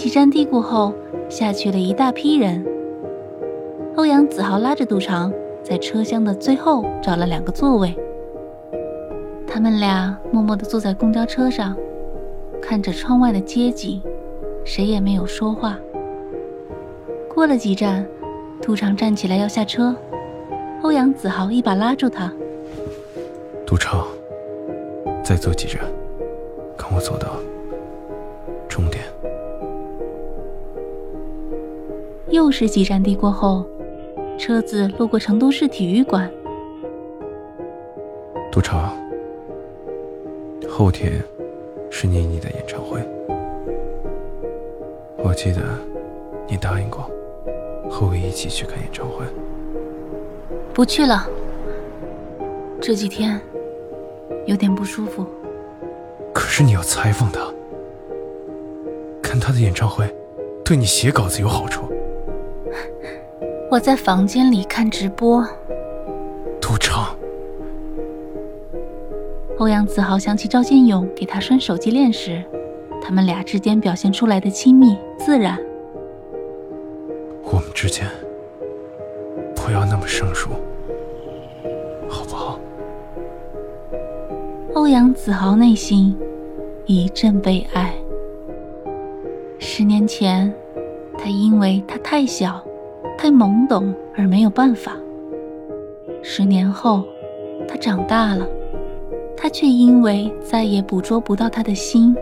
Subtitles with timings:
[0.00, 0.94] 几站地过后，
[1.28, 2.64] 下去了一大批人。
[3.96, 5.30] 欧阳子豪拉着杜长，
[5.62, 7.94] 在车厢的最后找了两个座位。
[9.46, 11.76] 他们俩默默地坐在公交车上，
[12.62, 14.00] 看着窗外的街景，
[14.64, 15.78] 谁也没有说话。
[17.28, 18.06] 过了几站，
[18.62, 19.94] 杜长站起来要下车，
[20.82, 22.32] 欧阳子豪一把拉住他
[23.68, 24.06] ：“杜长，
[25.22, 25.78] 再坐几站，
[26.74, 27.36] 跟我走到
[32.30, 33.64] 又是几站地过后，
[34.38, 36.30] 车子路过成都市体育馆。
[38.52, 38.96] 杜长，
[40.68, 41.20] 后天
[41.90, 43.00] 是妮妮的演唱会，
[45.18, 45.60] 我记得
[46.46, 47.10] 你答应过
[47.90, 49.24] 和我一起去看演唱会。
[50.72, 51.28] 不去了，
[52.80, 53.40] 这几天
[54.46, 55.26] 有点不舒服。
[56.32, 57.40] 可是你要采访他，
[59.20, 60.08] 看他的演唱会，
[60.64, 61.89] 对你写稿子有好处。
[63.70, 65.46] 我在房间里看直播。
[66.60, 67.16] 杜长，
[69.58, 72.42] 欧阳子豪想起赵建勇给他拴手机链时，
[73.02, 75.58] 他们俩之间表现出来的亲密自然。
[77.44, 78.06] 我们之间
[79.54, 80.50] 不要那么生疏，
[82.08, 82.58] 好不好？
[84.74, 86.16] 欧阳子豪内心
[86.86, 87.92] 一阵悲哀。
[89.58, 90.52] 十年前，
[91.18, 92.60] 他因为他太小。
[93.22, 94.96] 太懵懂而没有办法。
[96.22, 97.04] 十年后，
[97.68, 98.48] 他长大了，
[99.36, 102.16] 他却因为再也捕捉不到他的心，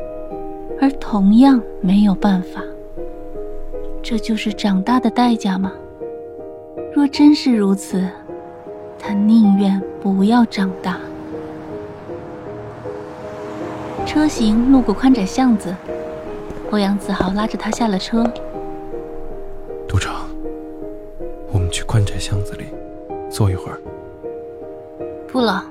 [0.80, 2.64] 而同样没有办法。
[4.02, 5.72] 这就是长大的代价吗？
[6.92, 8.04] 若真是如此，
[8.98, 10.98] 他宁愿不要长大。
[14.04, 15.72] 车行路过宽窄巷子，
[16.72, 18.24] 欧阳子豪拉着他下了车。
[21.88, 22.66] 去宽窄巷子里
[23.30, 23.80] 坐一会儿。
[25.26, 25.64] 不了，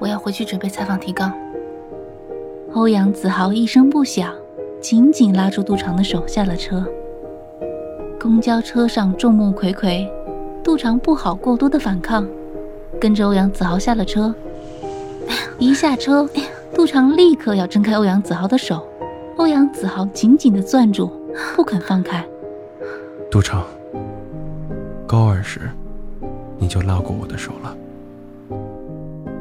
[0.00, 1.32] 我要回去准备采访提纲。
[2.74, 4.34] 欧阳子豪一声不响，
[4.80, 6.84] 紧紧拉住杜长的手下了车。
[8.20, 10.08] 公交车上众目睽睽，
[10.64, 12.26] 杜长不好过多的反抗，
[13.00, 14.34] 跟着欧阳子豪下了车。
[15.56, 16.28] 一下车，
[16.74, 18.84] 杜长立刻要挣开欧阳子豪的手，
[19.36, 21.08] 欧阳子豪紧紧的攥住，
[21.54, 22.26] 不肯放开。
[23.30, 23.64] 杜长。
[25.08, 25.62] 高二时，
[26.58, 27.74] 你就拉过我的手了。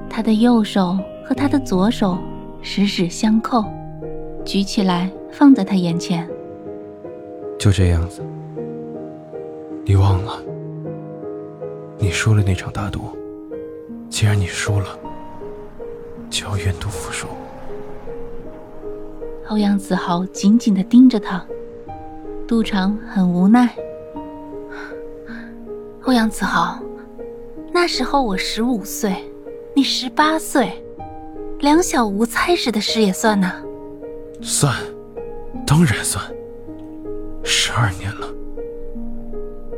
[0.10, 2.18] 他的右手和他的左手
[2.62, 3.66] 十指相扣，
[4.46, 6.26] 举起来放在他眼前。
[7.60, 8.22] 就这样子，
[9.84, 10.42] 你忘了？
[11.98, 13.02] 你输了那场大赌。
[14.10, 14.86] 既然你输了，
[16.30, 17.28] 就要愿赌服输。
[19.50, 21.46] 欧阳子豪紧紧的盯着他，
[22.48, 23.76] 杜长很无奈。
[26.08, 26.80] 欧阳子豪，
[27.74, 29.30] 那时候我十五岁，
[29.76, 30.82] 你十八岁，
[31.60, 33.62] 两小无猜时的事也算呐。
[34.42, 34.74] 算，
[35.66, 36.24] 当然算。
[37.44, 38.26] 十二年了，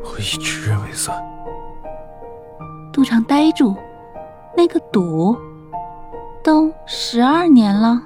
[0.03, 1.19] 我一直认为算。
[2.93, 3.75] 杜长呆住，
[4.55, 5.35] 那个赌，
[6.43, 8.03] 都十二年了。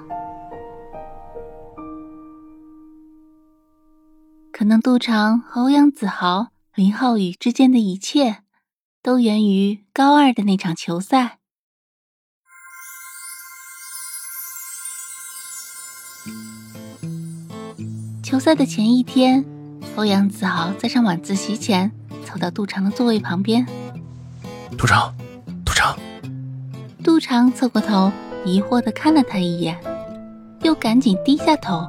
[4.53, 6.52] 可能杜长和欧阳子豪。
[6.75, 8.37] 林浩宇之间的一切，
[9.03, 11.37] 都源于高二的那场球赛。
[18.23, 19.45] 球赛的前一天，
[19.95, 21.91] 欧阳子豪在上晚自习前，
[22.25, 23.67] 走到杜长的座位旁边。
[24.75, 25.13] 杜长，
[25.63, 25.95] 杜长。
[27.03, 28.11] 杜长侧过头，
[28.43, 29.79] 疑惑的看了他一眼，
[30.63, 31.87] 又赶紧低下头。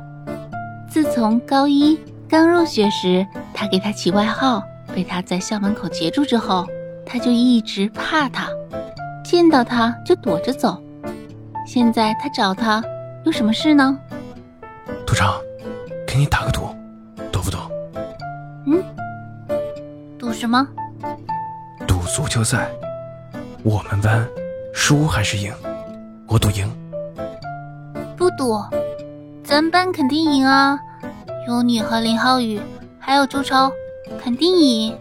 [0.91, 1.99] 自从高一
[2.29, 4.63] 刚入学时，他给他起外号。
[4.95, 6.65] 被他在校门口截住之后，
[7.05, 8.49] 他就一直怕他，
[9.25, 10.81] 见到他就躲着走。
[11.67, 12.83] 现在他找他，
[13.25, 13.99] 有什么事呢？
[15.05, 15.35] 赌场，
[16.07, 16.69] 给你打个赌，
[17.33, 17.59] 赌不赌？
[18.67, 18.83] 嗯，
[20.17, 20.65] 赌什么？
[21.89, 22.71] 赌足球赛，
[23.65, 24.25] 我们班
[24.73, 25.53] 输还是赢？
[26.29, 26.71] 我赌赢。
[28.17, 28.63] 不赌，
[29.43, 30.79] 咱班肯定赢啊！
[31.49, 32.61] 有你和林浩宇。
[32.99, 33.71] 还有周超，
[34.25, 34.97] 肯定赢。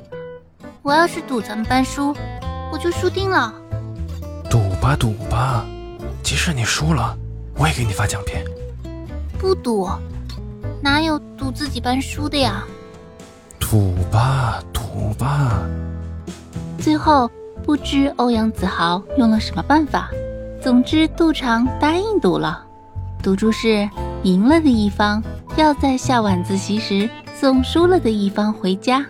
[0.81, 2.13] 我要是赌咱们班输，
[2.73, 3.53] 我就输定了。
[4.49, 5.65] 赌吧赌吧，
[6.21, 7.17] 即使你输了，
[7.55, 8.43] 我也给你发奖品。
[9.39, 9.89] 不赌，
[10.81, 12.65] 哪有赌自己班输的呀？
[13.61, 15.63] 赌吧赌吧。
[16.77, 17.31] 最后
[17.63, 20.09] 不知欧阳子豪用了什么办法，
[20.61, 22.61] 总之杜长答应赌了。
[23.21, 23.89] 赌注是
[24.23, 25.23] 赢了的一方
[25.55, 27.09] 要在下晚自习时
[27.43, 29.05] 送输了的一方回家，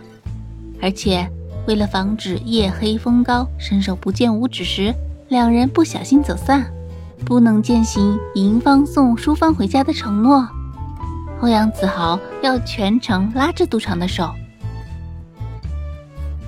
[0.82, 1.24] 而且。
[1.68, 4.92] 为了防止夜黑风高、伸手不见五指时，
[5.28, 6.66] 两人不小心走散，
[7.24, 10.48] 不能践行赢方送输方回家的承诺。
[11.42, 14.28] 欧阳子豪要全程拉着赌场的手。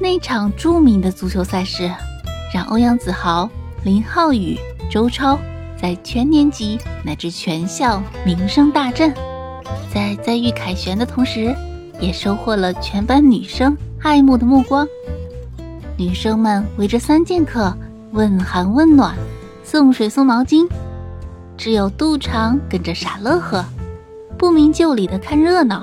[0.01, 1.89] 那场著名的足球赛事，
[2.53, 3.49] 让欧阳子豪、
[3.85, 4.59] 林浩宇、
[4.91, 5.39] 周超
[5.81, 9.15] 在全年级乃至全校名声大振，
[9.95, 11.57] 在在遇凯旋的同时，
[12.01, 14.87] 也收获了全班女生爱慕的目光。
[15.97, 17.75] 女生们围着三剑客
[18.13, 19.15] 问寒问暖，
[19.65, 20.69] 送水送毛巾，
[21.57, 23.65] 只有杜长跟着傻乐呵，
[24.37, 25.83] 不明就里的看热闹，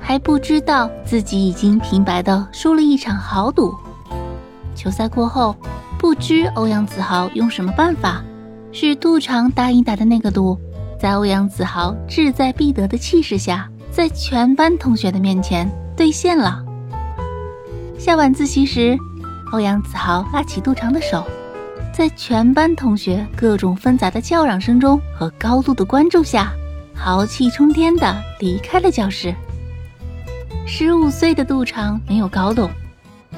[0.00, 3.74] 还不知道自己已经平白的输了一场豪赌。
[4.74, 5.54] 球赛过后，
[5.98, 8.22] 不知欧阳子豪用什么办法，
[8.72, 10.58] 是杜长答应打的那个赌，
[10.98, 15.66] 在欧阳子豪志在必得的气势下，在全班同学的面前
[15.96, 16.62] 兑现了。
[17.98, 18.94] 下晚自习时。
[19.52, 21.24] 欧阳子豪拉起杜长的手，
[21.94, 26.52] 在全班同学各种纷杂的叫嚷声中和高度的关注下，
[26.94, 29.34] 豪气冲天地离开了教室。
[30.66, 32.68] 十五岁的杜长没有搞懂，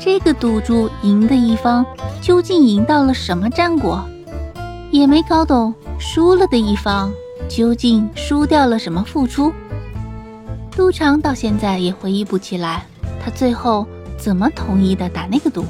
[0.01, 1.87] 这个赌注赢的一方
[2.21, 4.05] 究竟赢到了什么战果，
[4.91, 7.13] 也没搞懂输了的一方
[7.49, 9.53] 究竟输掉了什么付出。
[10.79, 12.87] 杜长到现在也回忆不起来，
[13.21, 13.85] 他最后
[14.17, 15.65] 怎么同意的打那个赌。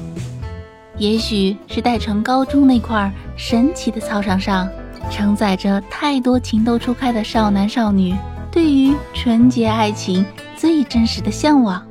[0.99, 4.69] 也许是代城高中那块神奇的操场上，
[5.09, 8.15] 承载着太多情窦初开的少男少女
[8.51, 10.23] 对于纯洁爱情
[10.55, 11.83] 最真实的向往。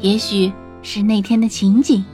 [0.00, 2.04] 也许是那天的情景，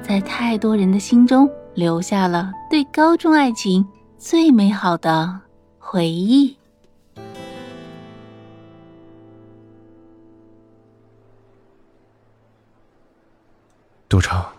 [0.00, 3.86] 在太多人的心中留下了对高中爱情
[4.16, 5.40] 最美好的
[5.78, 6.57] 回忆。
[14.08, 14.54] 赌场。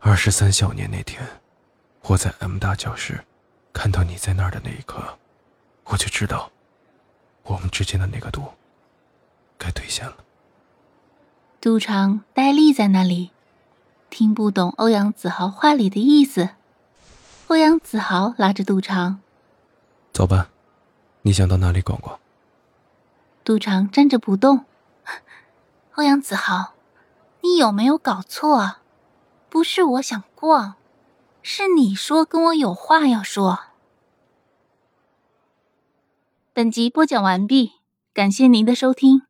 [0.00, 1.22] 二十三小年那天，
[2.02, 3.24] 我在 M 大教室
[3.72, 5.18] 看到你在那儿的那一刻，
[5.84, 6.50] 我就知道，
[7.42, 8.42] 我们之间的那个赌
[9.58, 10.16] 该兑现了。
[11.60, 13.30] 赌场呆立在那里，
[14.10, 16.50] 听不懂欧阳子豪话里的意思。
[17.48, 19.20] 欧阳子豪拉着赌场，
[20.12, 20.50] 走吧，
[21.22, 22.18] 你想到哪里逛逛？
[23.42, 24.64] 赌场站着不动。
[25.96, 26.74] 欧阳子豪，
[27.44, 28.76] 你有没有搞错？
[29.50, 30.76] 不是我想逛，
[31.42, 33.64] 是你说跟我有话要说。
[36.54, 37.72] 本集播讲完毕，
[38.14, 39.24] 感谢您的收听。